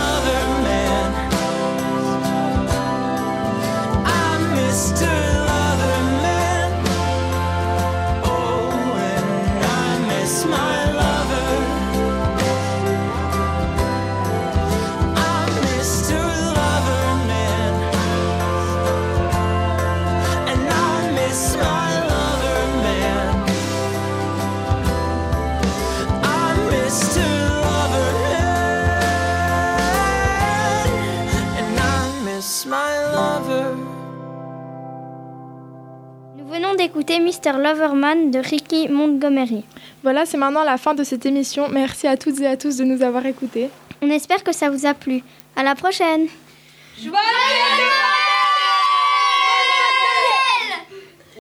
écouté 36.92 37.20
Mr. 37.20 37.56
Loverman 37.56 38.30
de 38.30 38.38
Ricky 38.38 38.86
Montgomery. 38.90 39.64
Voilà, 40.02 40.26
c'est 40.26 40.36
maintenant 40.36 40.62
la 40.62 40.76
fin 40.76 40.92
de 40.92 41.02
cette 41.04 41.24
émission. 41.24 41.70
Merci 41.70 42.06
à 42.06 42.18
toutes 42.18 42.38
et 42.40 42.46
à 42.46 42.58
tous 42.58 42.76
de 42.76 42.84
nous 42.84 43.02
avoir 43.02 43.24
écoutés. 43.24 43.70
On 44.02 44.10
espère 44.10 44.44
que 44.44 44.52
ça 44.52 44.68
vous 44.68 44.84
a 44.84 44.92
plu. 44.92 45.22
À 45.56 45.62
la 45.62 45.74
prochaine. 45.74 46.26
Joyeux 46.98 48.01